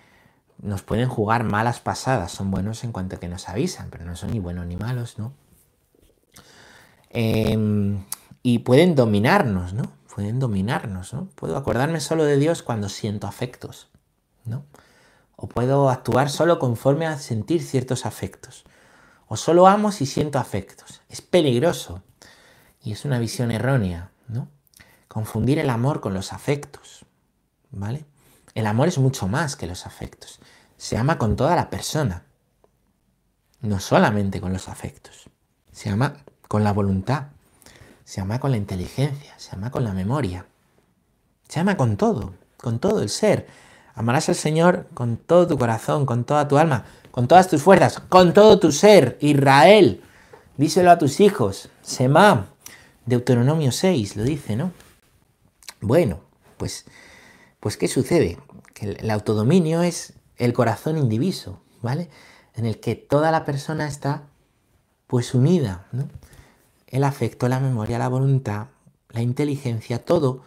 [0.59, 4.17] nos pueden jugar malas pasadas, son buenos en cuanto a que nos avisan, pero no
[4.17, 5.33] son ni buenos ni malos, ¿no?
[7.11, 8.05] Em,
[8.43, 9.85] y pueden dominarnos, ¿no?
[10.15, 11.29] Pueden dominarnos, ¿no?
[11.35, 13.89] Puedo acordarme solo de Dios cuando siento afectos,
[14.45, 14.65] ¿no?
[15.37, 18.65] O puedo actuar solo conforme a sentir ciertos afectos.
[19.27, 21.01] O solo amo si siento afectos.
[21.09, 22.03] Es peligroso.
[22.83, 24.49] Y es una visión errónea, ¿no?
[25.09, 27.05] Confundir el amor con los afectos,
[27.71, 28.05] ¿vale?
[28.55, 30.41] El amor es mucho más que los afectos.
[30.77, 32.25] Se ama con toda la persona,
[33.61, 35.31] no solamente con los afectos.
[35.71, 36.17] Se ama
[36.49, 37.29] con la voluntad,
[38.05, 40.47] se ama con la inteligencia, se ama con la memoria.
[41.49, 43.47] Se ama con todo, con todo el ser.
[43.95, 48.01] Amarás al Señor con todo tu corazón, con toda tu alma, con todas tus fuerzas,
[48.09, 49.19] con todo tu ser.
[49.21, 50.03] Israel,
[50.57, 51.69] díselo a tus hijos.
[51.83, 52.49] Sema,
[53.07, 54.73] Deuteronomio 6 lo dice, ¿no?
[55.81, 56.21] Bueno,
[56.57, 56.87] pues,
[57.61, 58.39] pues ¿qué sucede?
[58.73, 62.09] Que el autodominio es el corazón indiviso, ¿vale?
[62.55, 64.25] En el que toda la persona está
[65.07, 66.09] pues unida, ¿no?
[66.87, 68.69] El afecto, la memoria, la voluntad,
[69.11, 70.43] la inteligencia, todo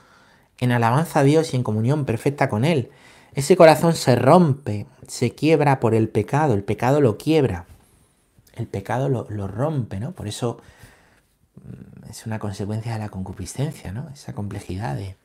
[0.58, 2.92] en alabanza a Dios y en comunión perfecta con Él.
[3.36, 7.66] Ese corazón se rompe, se quiebra por el pecado, el pecado lo quiebra,
[8.54, 10.14] el pecado lo, rompe, ¿no?
[10.14, 10.62] Por eso
[11.56, 14.10] mm, es una consecuencia de la concupiscencia, ¿no?
[14.14, 15.18] Esa complejidad de,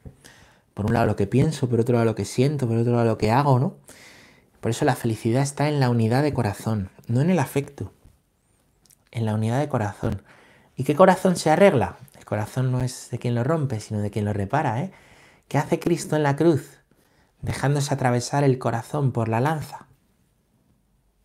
[0.74, 3.04] por un lado lo que pienso, por otro lado lo que siento, por otro lado
[3.04, 3.76] lo que hago, ¿no?
[4.60, 7.92] Por eso la felicidad está en la unidad de corazón, no en el afecto,
[9.12, 10.22] en la unidad de corazón.
[10.76, 11.96] ¿Y qué corazón se arregla?
[12.18, 14.90] El corazón no es de quien lo rompe, sino de quien lo repara, ¿eh?
[15.46, 16.79] ¿Qué hace Cristo en la cruz?
[17.42, 19.86] Dejándose atravesar el corazón por la lanza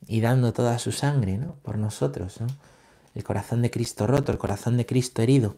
[0.08, 1.40] y dando toda su sangre.
[1.62, 2.48] Por nosotros, ¿no?
[3.14, 5.56] El corazón de Cristo roto, el corazón de Cristo herido.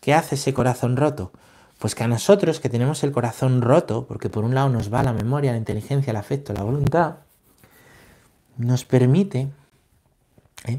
[0.00, 1.32] ¿Qué hace ese corazón roto?
[1.78, 5.02] Pues que a nosotros que tenemos el corazón roto, porque por un lado nos va
[5.02, 7.16] la memoria, la inteligencia, el afecto, la voluntad,
[8.58, 9.48] nos permite
[10.66, 10.78] ¿eh?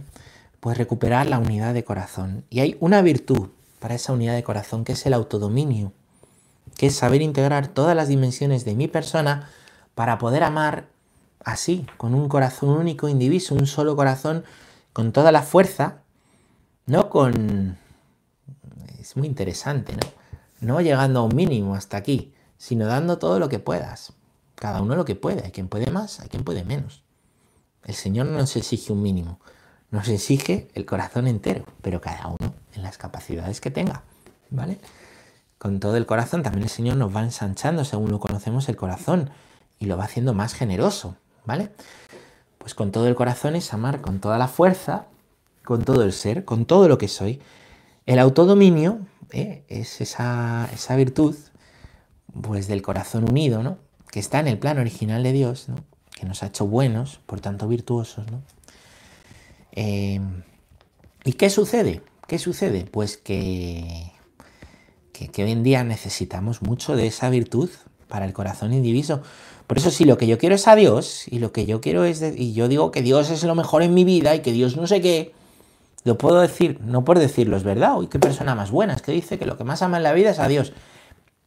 [0.60, 2.46] pues recuperar la unidad de corazón.
[2.50, 5.91] Y hay una virtud para esa unidad de corazón que es el autodominio,
[6.78, 9.50] que es saber integrar todas las dimensiones de mi persona
[9.96, 10.88] para poder amar
[11.44, 14.44] así, con un corazón único, indiviso, un solo corazón,
[14.94, 16.02] con toda la fuerza,
[16.86, 17.78] no con...
[19.00, 20.26] Es muy interesante, ¿no?
[20.62, 24.14] no llegando a un mínimo hasta aquí, sino dando todo lo que puedas.
[24.56, 25.44] Cada uno lo que puede.
[25.44, 27.04] Hay quien puede más, hay quien puede menos.
[27.84, 29.40] El Señor no nos exige un mínimo,
[29.92, 34.04] nos exige el corazón entero, pero cada uno en las capacidades que tenga.
[34.50, 34.80] ¿Vale?
[35.58, 39.30] Con todo el corazón también el Señor nos va ensanchando según lo conocemos el corazón
[39.80, 41.15] y lo va haciendo más generoso.
[41.46, 41.72] ¿Vale?
[42.58, 45.06] Pues con todo el corazón es amar con toda la fuerza,
[45.63, 47.39] con todo el ser, con todo lo que soy.
[48.06, 49.00] El autodominio
[49.32, 49.63] ¿eh?
[49.68, 51.36] es esa, virtud
[52.41, 53.78] pues del corazón unido, ¿no?
[54.12, 55.76] que está en el plan original de Dios, ¿no?
[56.15, 58.26] que nos ha hecho buenos, por tanto virtuosos.
[58.32, 58.41] ¿no?
[59.74, 60.20] Eh,
[61.24, 62.02] ¿Y qué sucede?
[62.28, 62.86] ¿Qué sucede?
[62.86, 64.12] Pues que,
[65.15, 67.69] que, hoy en día necesitamos mucho de esa virtud
[68.08, 69.21] para el corazón indiviso.
[69.67, 72.04] Por eso si lo que yo quiero es a Dios, y lo que yo quiero
[72.04, 74.78] es, y yo digo que Dios es lo mejor en mi vida y que Dios
[74.78, 75.34] no sé qué,
[76.04, 77.97] lo puedo decir, no por decirlo, es verdad.
[77.97, 80.13] Uy, qué persona más buena, es que dice que lo que más ama en la
[80.13, 80.73] vida es a Dios.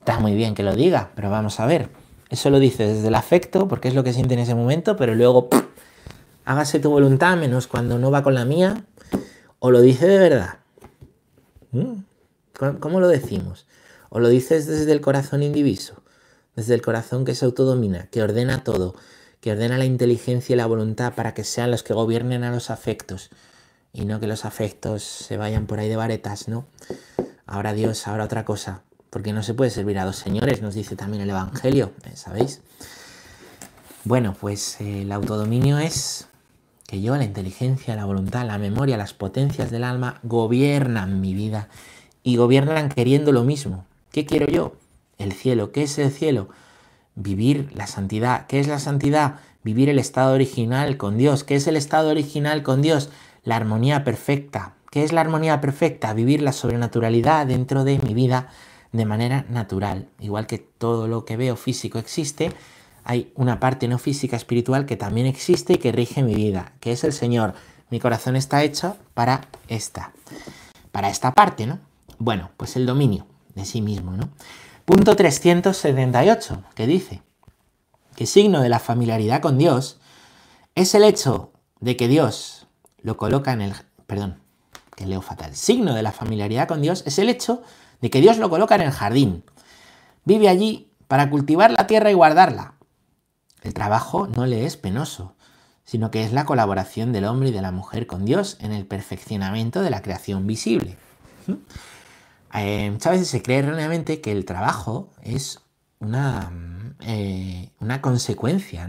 [0.00, 1.90] Está muy bien que lo diga, pero vamos a ver.
[2.31, 5.14] Eso lo dice desde el afecto, porque es lo que siente en ese momento, pero
[5.14, 5.48] luego,
[6.44, 8.85] hágase tu voluntad, menos cuando no va con la mía,
[9.61, 10.59] o lo dice de verdad.
[11.70, 12.08] ¿Mm?
[12.59, 13.66] ¿Cómo lo decimos?
[14.11, 16.03] O lo dices desde el corazón indiviso,
[16.57, 18.97] desde el corazón que se autodomina, que ordena todo,
[19.40, 22.71] que ordena la inteligencia y la voluntad para que sean los que gobiernen a los
[22.71, 23.31] afectos
[23.92, 26.66] y no que los afectos se vayan por ahí de varetas, ¿no?
[27.47, 30.97] Ahora Dios, ahora otra cosa, porque no se puede servir a dos señores, nos dice
[30.97, 32.16] también el Evangelio, ¿eh?
[32.16, 32.61] ¿sabéis?
[34.05, 36.27] Bueno, pues eh, el autodominio es
[36.87, 41.68] que yo, la inteligencia, la voluntad, la memoria, las potencias del alma gobiernan mi vida
[42.29, 43.87] y gobiernan queriendo lo mismo.
[44.12, 44.73] ¿Qué quiero yo?
[45.17, 45.73] El cielo.
[45.73, 46.49] ¿Qué es el cielo?
[47.14, 48.47] Vivir la santidad.
[48.47, 49.37] ¿Qué es la santidad?
[49.64, 51.43] Vivir el estado original con Dios.
[51.43, 53.11] ¿Qué es el estado original con Dios?
[53.45, 54.75] la armonía perfecta.
[54.91, 56.12] ¿Qué es la armonía perfecta?
[56.12, 58.49] Vivir la sobrenaturalidad dentro de mi vida
[58.93, 60.09] de manera natural.
[60.21, 62.53] Igual que todo lo que veo físico existe,
[63.05, 66.93] hay una parte no física espiritual que también existe y que rige mi vida, que
[66.93, 67.55] es el Señor.
[67.88, 70.12] Mi corazón está hecho para esta,
[70.93, 71.88] para esta parte, ¿no?
[72.18, 74.31] Bueno, pues el dominio de sí mismo, ¿no?
[74.85, 77.22] Punto 378, que dice
[78.16, 80.00] que signo de la familiaridad con Dios
[80.74, 82.66] es el hecho de que Dios
[83.00, 83.72] lo coloca en el...
[84.07, 84.40] Perdón,
[84.96, 85.54] que leo fatal.
[85.54, 87.62] Signo de la familiaridad con Dios es el hecho
[88.00, 89.44] de que Dios lo coloca en el jardín.
[90.24, 92.74] Vive allí para cultivar la tierra y guardarla.
[93.62, 95.35] El trabajo no le es penoso,
[95.85, 98.87] sino que es la colaboración del hombre y de la mujer con Dios en el
[98.87, 100.96] perfeccionamiento de la creación visible.
[101.46, 101.54] ¿Mm?
[102.52, 105.61] Muchas veces se cree erróneamente que el trabajo es
[106.00, 106.50] una,
[107.00, 108.88] eh, una consecuencia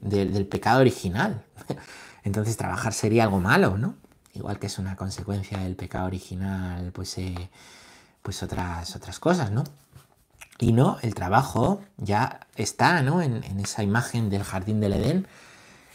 [0.00, 1.44] del pecado original
[2.24, 3.94] entonces trabajar sería algo malo, ¿no?
[4.34, 7.50] Igual que es una consecuencia del pecado original, pues, eh,
[8.22, 9.64] pues otras, otras cosas, ¿no?
[10.58, 13.22] Y no, el trabajo ya está, ¿no?
[13.22, 15.26] En, esa imagen del jardín del Edén,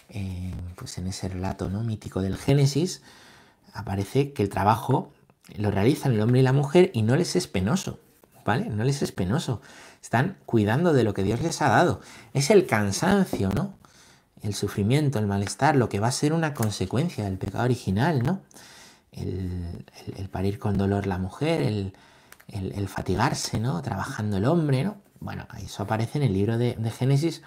[0.10, 1.84] eh, pues en ese relato ¿no?
[1.84, 3.02] mítico del Génesis,
[3.74, 5.12] aparece que el trabajo
[5.56, 8.00] lo realizan el hombre y la mujer y no les es penoso,
[8.46, 8.70] ¿vale?
[8.70, 9.62] No les es penoso.
[10.02, 12.02] Están cuidando de lo que Dios les ha dado.
[12.34, 13.74] Es el cansancio, ¿no?
[14.46, 18.42] el sufrimiento, el malestar, lo que va a ser una consecuencia del pecado original, ¿no?
[19.12, 19.86] El,
[20.32, 23.82] parir con dolor la mujer, el, fatigarse, ¿no?
[23.82, 24.98] Trabajando el hombre, ¿no?
[25.20, 27.42] Bueno, eso aparece en el libro de, Génesis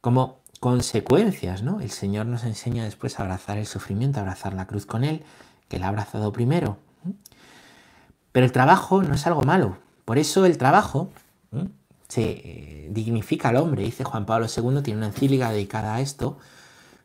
[0.00, 1.80] como consecuencias, ¿no?
[1.80, 5.22] El Señor nos enseña después a abrazar el sufrimiento, a abrazar la cruz con Él,
[5.68, 6.78] que Él ha abrazado primero.
[8.38, 11.10] Pero el trabajo no es algo malo, Por eso el trabajo
[12.06, 13.82] se eh, dignifica al hombre.
[13.82, 16.38] Dice Juan Pablo II, tiene una encíclica dedicada a esto,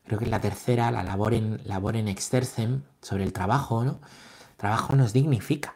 [0.05, 2.15] creo que es la tercera, la labor en, labor en
[3.01, 3.99] sobre el trabajo, ¿no?
[4.57, 5.73] trabajo nos dignifica,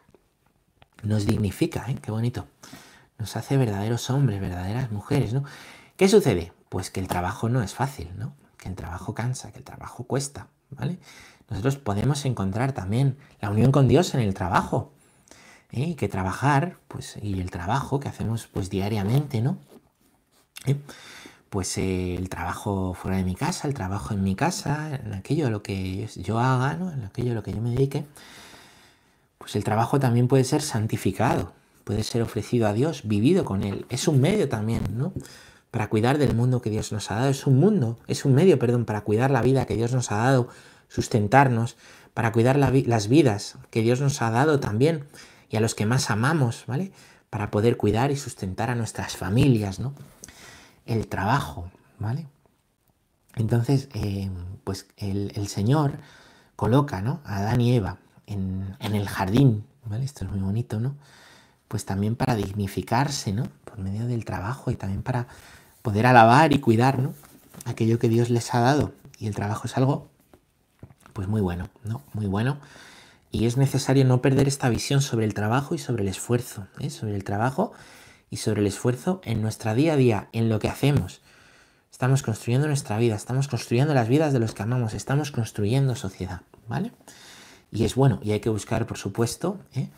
[1.01, 1.97] nos dignifica, ¿eh?
[2.03, 2.45] Qué bonito.
[3.17, 5.43] Nos hace verdaderos hombres, verdaderas mujeres, ¿no?
[5.95, 6.53] ¿Qué sucede?
[6.69, 8.35] Pues que el trabajo no es fácil, ¿no?
[8.59, 10.99] Que el trabajo cansa, que el trabajo cuesta, ¿vale?
[11.49, 14.93] Nosotros podemos encontrar también la unión con Dios en el trabajo,
[15.71, 15.95] ¿eh?
[15.95, 19.58] que trabajar, pues, y el trabajo que hacemos pues diariamente, ¿no?
[20.65, 20.75] ¿Eh?
[21.49, 25.47] Pues eh, el trabajo fuera de mi casa, el trabajo en mi casa, en aquello
[25.47, 26.91] a lo que yo haga, ¿no?
[26.91, 28.06] En aquello a lo que yo me dedique,
[29.38, 31.53] pues el trabajo también puede ser santificado,
[31.84, 33.86] puede ser ofrecido a Dios, vivido con Él.
[33.89, 35.13] Es un medio también, ¿no?
[35.71, 37.30] Para cuidar del mundo que Dios nos ha dado.
[37.30, 40.17] Es un mundo, es un medio, perdón, para cuidar la vida que Dios nos ha
[40.17, 40.49] dado,
[40.89, 41.77] sustentarnos,
[42.13, 45.06] para cuidar las vidas que Dios nos ha dado también
[45.49, 46.91] y a los que más amamos, ¿vale?
[47.29, 49.93] Para poder cuidar y sustentar a nuestras familias, ¿no?
[50.86, 52.27] El trabajo, ¿vale?
[53.36, 54.29] Entonces, eh,
[54.63, 55.99] pues el, Señor
[56.55, 57.21] coloca, ¿no?
[57.23, 60.05] A Adán y Eva en, el jardín, ¿vale?
[60.05, 60.95] Esto es muy bonito, ¿no?
[61.67, 63.43] Pues también para dignificarse, ¿no?
[63.65, 65.27] Por medio del trabajo y también para
[65.81, 67.13] poder alabar y cuidar, ¿no?
[67.65, 68.93] Aquello que Dios les ha dado.
[69.19, 70.10] Y el trabajo es algo,
[71.13, 72.01] pues muy bueno, ¿no?
[72.13, 72.60] Muy bueno
[73.31, 76.89] y es necesario no perder esta visión sobre el trabajo y sobre el esfuerzo, ¿eh?
[76.89, 77.73] sobre el trabajo
[78.29, 81.21] y sobre el esfuerzo en nuestra día a día, en lo que hacemos.
[81.91, 86.41] Estamos construyendo nuestra vida, estamos construyendo las vidas de los que amamos, estamos construyendo sociedad,
[86.67, 86.91] ¿vale?
[87.71, 89.89] Y es bueno, y hay que buscar, por supuesto, ¿eh?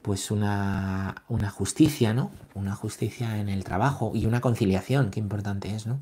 [0.00, 2.32] pues una, una, justicia, ¿no?
[2.54, 6.00] Una justicia en el trabajo y una conciliación, qué importante es, ¿no?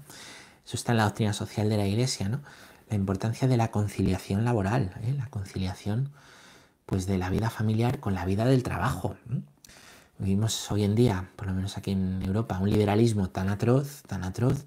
[0.64, 2.40] Eso está en la doctrina social de la Iglesia, ¿no?
[2.88, 5.14] La importancia de la conciliación laboral, ¿eh?
[5.16, 6.10] la conciliación
[6.90, 9.14] pues de la vida familiar con la vida del trabajo.
[10.18, 14.24] Vivimos hoy en día, por lo menos aquí en Europa, un liberalismo tan atroz, tan
[14.24, 14.64] atroz,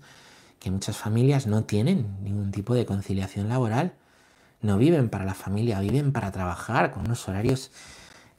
[0.58, 3.92] que muchas familias no tienen ningún tipo de conciliación laboral.
[4.62, 7.72] No viven para la familia, viven para trabajar con unos horarios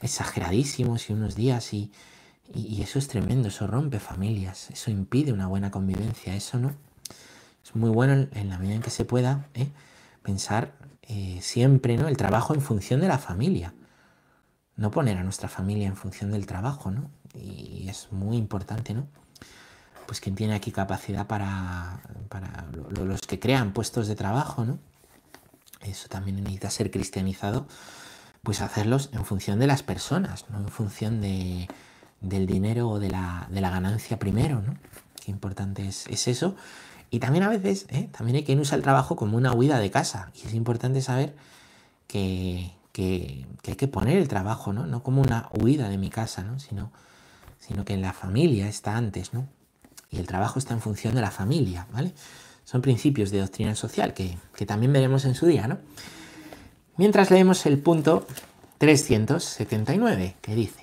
[0.00, 1.92] exageradísimos y unos días y,
[2.80, 6.72] eso es tremendo, eso rompe familias, eso impide una buena convivencia, eso no.
[7.62, 9.68] Es muy bueno en la medida en que se pueda ¿eh?
[10.24, 12.08] Pensar eh, siempre ¿no?
[12.08, 13.74] el trabajo en función de la familia.
[14.74, 17.10] No poner a nuestra familia en función del trabajo, ¿no?
[17.34, 19.06] Y es muy importante, ¿no?
[20.06, 24.78] Pues quien tiene aquí capacidad para, para los que crean puestos de trabajo, ¿no?
[25.82, 27.68] Eso también necesita ser cristianizado,
[28.42, 31.68] pues hacerlos en función de las personas, no en función de,
[32.20, 34.74] del dinero o de la, de la ganancia primero, ¿no?
[35.24, 36.56] Qué importante es, es eso
[37.14, 38.08] y también a veces, ¿eh?
[38.10, 40.32] también hay quien usa el trabajo como una huida de casa.
[40.34, 41.36] Y es importante saber
[42.08, 44.84] que, hay que poner el trabajo, ¿no?
[44.86, 46.58] No como una huida de mi casa, ¿no?
[46.58, 46.90] Sino,
[47.60, 49.46] sino que en la familia está antes, ¿no?
[50.10, 52.12] Y el trabajo está en función de la familia, ¿vale?
[52.64, 55.78] Son principios de doctrina social que, que también veremos en su día, ¿no?
[56.96, 58.26] Mientras leemos el punto
[58.78, 60.82] 379, que dice,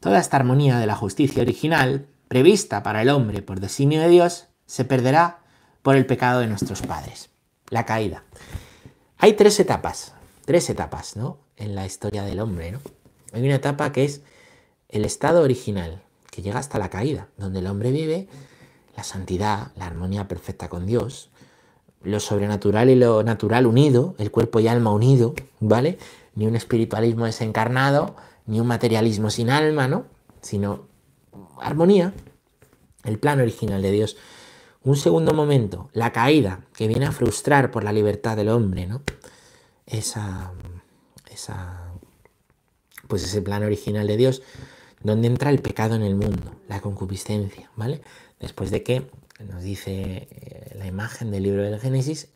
[0.00, 4.49] Toda esta armonía de la justicia original, prevista para el hombre por designio de Dios,
[4.70, 5.40] se perderá
[5.82, 7.28] por el pecado de nuestros padres,
[7.70, 8.22] la caída.
[9.18, 11.38] Hay tres etapas, tres etapas, ¿no?
[11.56, 12.78] En la historia del hombre, ¿no?
[13.32, 14.22] Hay una etapa que es
[14.88, 18.28] el estado original, que llega hasta la caída, donde el hombre vive
[18.96, 21.30] la santidad, la armonía perfecta con Dios,
[22.04, 25.98] lo sobrenatural y lo natural unido, el cuerpo y alma unido, ¿vale?
[26.36, 28.14] Ni un espiritualismo desencarnado,
[28.46, 30.04] ni un materialismo sin alma, ¿no?
[30.42, 30.86] Sino
[31.60, 32.14] armonía,
[33.02, 34.16] el plan original de Dios.
[34.82, 39.02] Un segundo momento, la caída, que viene a frustrar por la libertad del hombre, ¿no?
[39.86, 40.52] Esa,
[41.30, 41.92] esa,
[43.06, 44.42] pues ese plan original de Dios,
[45.02, 48.00] donde entra el pecado en el mundo, la concupiscencia, ¿vale?
[48.38, 49.10] Después de que,
[49.52, 52.28] nos dice eh, la imagen del libro del Génesis,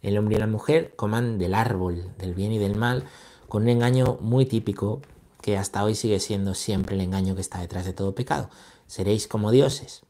[0.00, 3.04] el hombre y la mujer coman del árbol del bien y del mal,
[3.48, 5.02] con un engaño muy típico
[5.40, 8.50] que hasta hoy sigue siendo siempre el engaño que está detrás de todo pecado.
[8.88, 10.02] Seréis como dioses.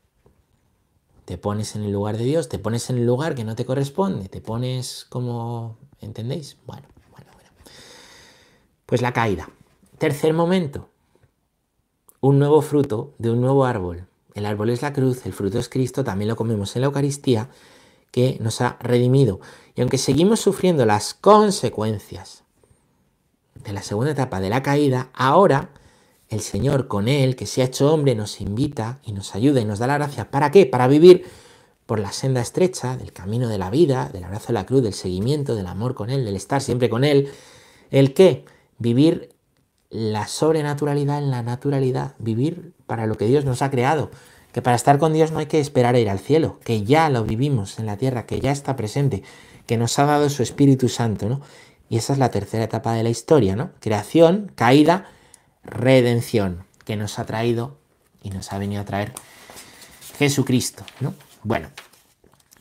[1.32, 3.64] Te pones en el lugar de Dios, te pones en el lugar que no te
[3.64, 5.78] corresponde, te pones como...
[5.98, 6.58] ¿Entendéis?
[6.66, 7.50] Bueno, bueno, bueno.
[8.84, 9.48] Pues la caída.
[9.96, 10.90] Tercer momento.
[12.20, 14.06] Un nuevo fruto de un nuevo árbol.
[14.34, 17.48] El árbol es la cruz, el fruto es Cristo, también lo comemos en la Eucaristía,
[18.10, 19.40] que nos ha redimido.
[19.74, 22.44] Y aunque seguimos sufriendo las consecuencias
[23.54, 25.70] de la segunda etapa de la caída, ahora
[26.32, 29.64] el Señor con Él, que se ha hecho hombre, nos invita y nos ayuda y
[29.64, 30.30] nos da la gracia.
[30.30, 30.66] ¿Para qué?
[30.66, 31.26] Para vivir
[31.86, 34.94] por la senda estrecha del camino de la vida, del abrazo de la cruz, del
[34.94, 37.30] seguimiento, del amor con Él, del estar siempre con Él.
[37.90, 38.44] ¿El qué?
[38.78, 39.34] Vivir
[39.90, 44.10] la sobrenaturalidad en la naturalidad, vivir para lo que Dios nos ha creado,
[44.52, 47.10] que para estar con Dios no hay que esperar a ir al cielo, que ya
[47.10, 49.22] lo vivimos en la tierra, que ya está presente,
[49.66, 51.40] que nos ha dado su Espíritu Santo, ¿no?
[51.90, 53.72] Y esa es la tercera etapa de la historia, ¿no?
[53.80, 55.10] Creación, caída,
[55.64, 57.78] redención, que nos ha traído
[58.22, 59.12] y nos ha venido a traer
[60.18, 61.14] Jesucristo, ¿no?
[61.42, 61.68] Bueno,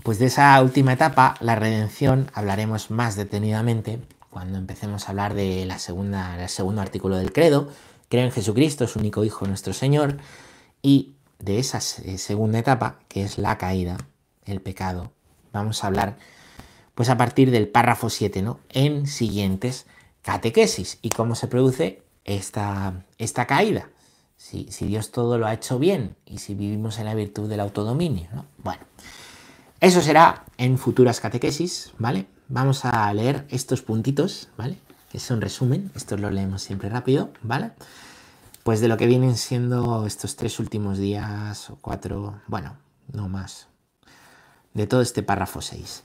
[0.03, 5.65] pues de esa última etapa, la redención, hablaremos más detenidamente cuando empecemos a hablar de
[5.65, 7.69] la segunda, segundo artículo del credo,
[8.09, 10.17] creo en Jesucristo, su único Hijo, nuestro Señor,
[10.81, 13.97] y de esa segunda etapa, que es la caída,
[14.45, 15.11] el pecado,
[15.51, 16.17] vamos a hablar
[16.95, 18.59] pues a partir del párrafo 7, ¿no?
[18.69, 19.85] En siguientes
[20.21, 23.89] catequesis y cómo se produce esta, esta caída.
[24.37, 27.59] Si, si, Dios todo lo ha hecho bien y si vivimos en la virtud del
[27.59, 28.45] autodominio, ¿no?
[28.57, 28.81] Bueno,
[29.79, 32.25] eso será en futuras catequesis, ¿vale?
[32.47, 34.77] Vamos a leer estos puntitos, ¿vale?
[35.11, 37.71] Que son resumen, estos los leemos siempre rápido, ¿vale?
[38.63, 42.77] Pues de lo que vienen siendo estos tres últimos días o cuatro, bueno,
[43.11, 43.67] no más,
[44.73, 46.03] de todo este párrafo 6.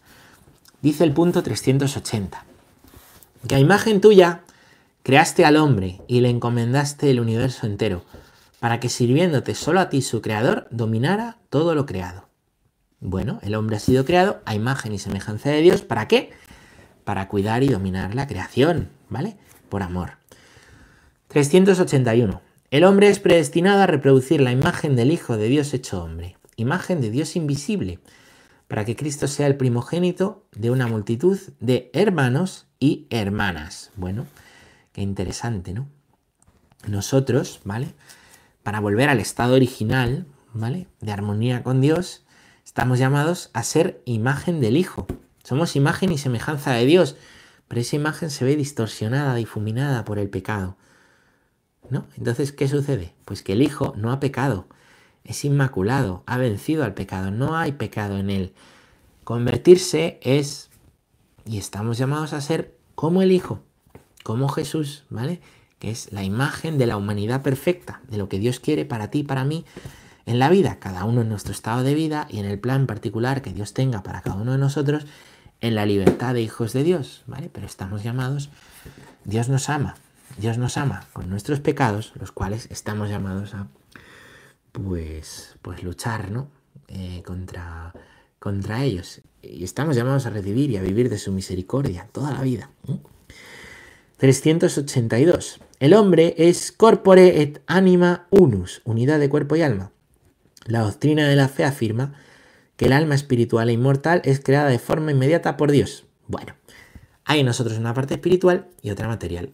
[0.81, 2.44] Dice el punto 380,
[3.46, 4.42] que a imagen tuya
[5.07, 8.03] creaste al hombre y le encomendaste el universo entero,
[8.59, 12.29] para que sirviéndote solo a ti su creador, dominara todo lo creado.
[12.99, 15.83] Bueno, el hombre ha sido creado a imagen y semejanza de Dios.
[15.83, 16.33] ¿Para qué?
[17.05, 19.37] Para cuidar y dominar la creación, ¿vale?
[19.69, 20.14] Por amor.
[21.29, 22.42] 381.
[22.73, 27.01] El hombre es predestinado a reproducir la imagen del Hijo de Dios hecho hombre, imagen
[27.01, 28.01] de Dios invisible,
[28.66, 33.92] para que Cristo sea el primogénito de una multitud de hermanos y hermanas.
[33.95, 34.27] Bueno,
[34.97, 35.89] qué interesante, ¿no?
[36.89, 37.95] Nosotros, ¿vale?
[38.65, 40.89] Para volver al estado original, ¿vale?
[41.01, 42.27] De armonía con Dios,
[42.67, 45.07] Estamos llamados a ser imagen del Hijo.
[45.45, 47.17] Somos imagen y semejanza de Dios,
[47.69, 50.77] pero esa imagen se ve distorsionada, difuminada por el pecado.
[51.89, 52.07] ¿No?
[52.17, 53.15] Entonces, ¿qué sucede?
[53.25, 54.67] Pues que el Hijo no ha pecado,
[55.23, 58.53] es inmaculado, ha vencido al pecado, no hay pecado en él.
[59.23, 60.69] Convertirse es,
[61.45, 63.63] y estamos llamados a ser como el Hijo,
[64.27, 65.41] como Jesús, ¿vale?
[65.79, 69.23] Que es la imagen de la humanidad perfecta, de lo que Dios quiere para ti,
[69.23, 69.65] para mí,
[70.27, 73.41] en la vida, cada uno en nuestro estado de vida y en el plan particular
[73.41, 75.07] que Dios tenga para cada uno de nosotros,
[75.61, 77.51] en la libertad de hijos de Dios, ¿vale?
[77.53, 78.51] Pero estamos llamados,
[79.25, 79.95] Dios nos ama,
[80.39, 83.69] Dios nos ama con nuestros pecados, los cuales estamos llamados a,
[84.73, 86.49] pues, pues luchar, ¿no?
[86.89, 87.93] Eh, contra,
[88.41, 89.21] contra ellos.
[89.41, 92.71] Y estamos llamados a recibir y a vivir de su misericordia toda la vida.
[94.18, 95.61] 382.
[95.79, 99.92] El hombre es corpore et anima unus, unidad de cuerpo y alma.
[100.64, 102.14] La doctrina de la fe afirma
[102.76, 106.07] que el alma espiritual e inmortal es creada de forma inmediata por Dios.
[106.29, 106.55] Bueno,
[107.26, 109.52] hay nosotros una parte espiritual y otra material.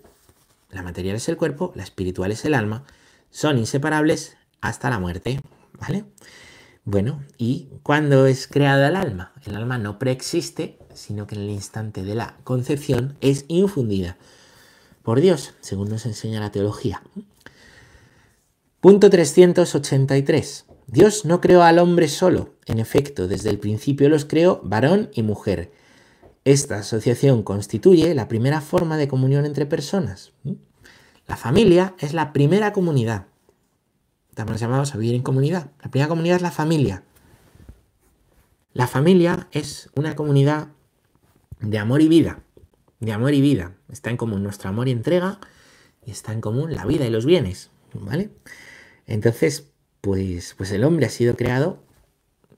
[0.70, 2.84] La material es el cuerpo, la espiritual es el alma,
[3.30, 5.40] son inseparables hasta la muerte,
[5.80, 6.04] ¿vale?
[6.84, 9.32] Bueno, ¿y cuándo es creada el alma?
[9.44, 14.18] El alma no preexiste, sino que en el instante de la concepción es infundida
[15.02, 17.02] por Dios, según nos enseña la teología.
[18.80, 20.66] Punto 383.
[20.86, 25.22] Dios no creó al hombre solo, en efecto, desde el principio los creó varón y
[25.22, 25.72] mujer.
[26.44, 30.32] Esta asociación constituye la primera forma de comunión entre personas.
[31.28, 33.26] La familia es la primera comunidad.
[34.30, 35.70] Estamos llamados a vivir en comunidad.
[35.82, 37.04] La primera comunidad es la familia.
[38.72, 40.68] La familia es una comunidad
[41.60, 42.42] de amor y vida.
[43.02, 43.74] De amor y vida.
[43.90, 45.40] Está en común nuestro amor y entrega
[46.06, 47.70] y está en común la vida y los bienes.
[47.94, 48.30] ¿Vale?
[49.08, 51.82] Entonces, pues, pues el hombre ha sido creado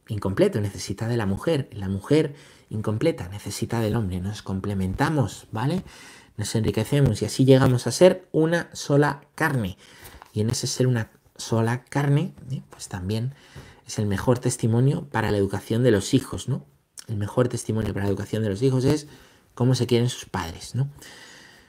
[0.07, 1.71] incompleto, necesita de la mujer.
[1.73, 2.35] La mujer
[2.69, 4.21] incompleta necesita del hombre.
[4.21, 5.83] Nos complementamos, ¿vale?
[6.37, 9.79] Nos enriquecemos y así llegamos a ser una sola carne.
[10.35, 12.61] Y en ese ser una sola carne, ¿eh?
[12.69, 13.33] pues también
[13.87, 16.67] es el mejor testimonio para la educación de los hijos, ¿no?
[17.09, 19.09] El mejor testimonio para la educación de los hijos es
[19.55, 20.89] cómo se quieren sus padres, ¿no?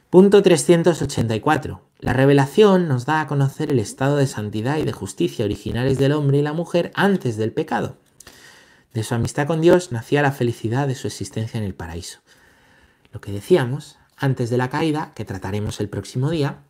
[0.09, 1.81] Punto 384.
[1.99, 6.13] La revelación nos da a conocer el estado de santidad y de justicia originales del
[6.13, 7.97] hombre y la mujer antes del pecado.
[8.93, 12.19] De su amistad con Dios nacía la felicidad de su existencia en el paraíso.
[13.11, 16.63] Lo que decíamos, antes de la caída, que trataremos el próximo día,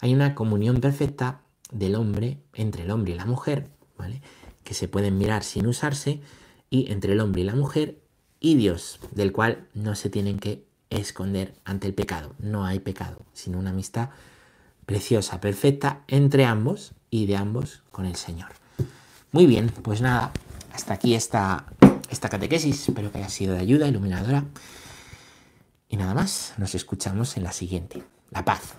[0.00, 4.22] hay una comunión perfecta del hombre, entre el hombre y la mujer, ¿vale?
[4.64, 6.20] que se pueden mirar sin usarse,
[6.68, 8.01] y entre el hombre y la mujer
[8.42, 12.34] y Dios, del cual no se tienen que esconder ante el pecado.
[12.38, 14.10] No hay pecado, sino una amistad
[14.84, 18.50] preciosa, perfecta entre ambos y de ambos con el Señor.
[19.30, 20.32] Muy bien, pues nada,
[20.74, 21.66] hasta aquí esta,
[22.10, 22.88] esta catequesis.
[22.88, 24.44] Espero que haya sido de ayuda, iluminadora.
[25.88, 28.02] Y nada más, nos escuchamos en la siguiente.
[28.30, 28.74] La paz.